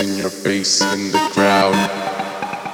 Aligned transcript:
in 0.00 0.16
your 0.16 0.30
face 0.30 0.80
in 0.80 1.10
the 1.10 1.18
crowd, 1.32 1.74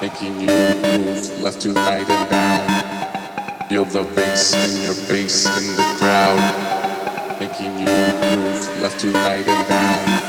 making 0.03 0.41
you 0.41 0.47
move 0.47 1.41
left 1.41 1.61
to 1.63 1.73
right 1.73 2.09
and 2.09 2.31
down. 2.31 3.69
Feel 3.69 3.85
the 3.87 4.03
bass 4.15 4.53
in 4.53 4.83
your 4.83 4.95
face 4.95 5.47
in 5.47 5.77
the 5.77 5.97
crowd, 5.99 7.41
making 7.41 7.79
you 7.79 7.87
move 7.87 8.83
left 8.83 9.01
to 9.01 9.11
right 9.13 9.47
and 9.47 9.69
down. 9.69 10.24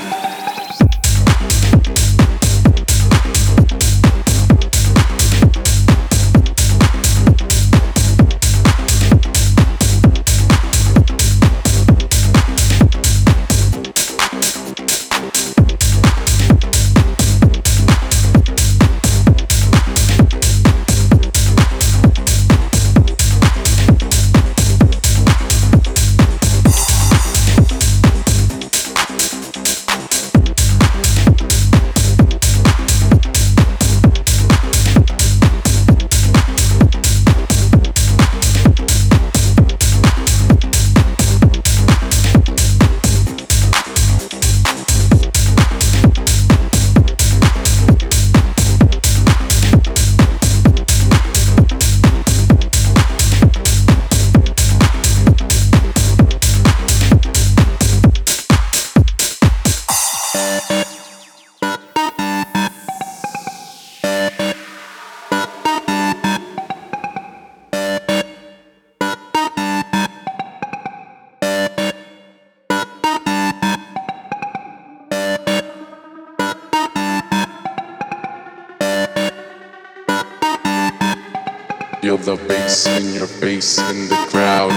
Feel 82.06 82.18
the 82.18 82.36
bass 82.36 82.86
in 82.86 83.16
your 83.16 83.26
face 83.26 83.80
in 83.80 84.08
the 84.10 84.28
crowd, 84.30 84.70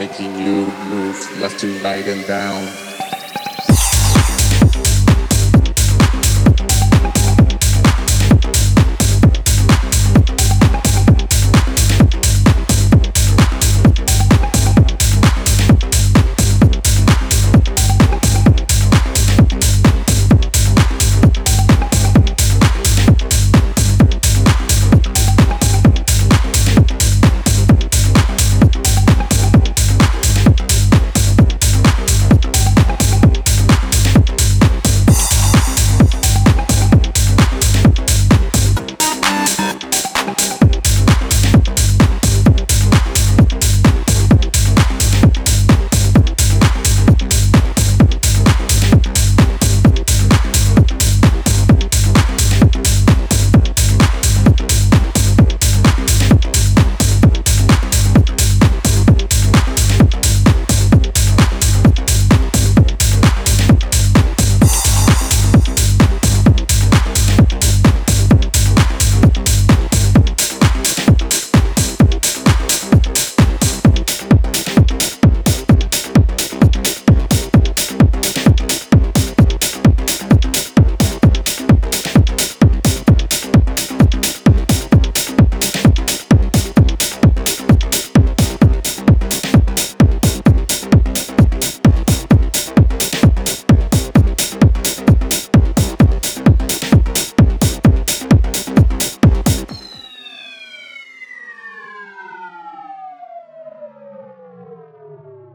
making 0.00 0.34
you 0.38 0.64
move 0.88 1.40
left 1.42 1.60
to 1.60 1.70
right 1.80 2.08
and 2.08 2.26
down. 2.26 2.66